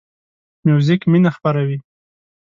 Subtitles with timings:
[0.65, 1.77] موزیک مینه خپروي.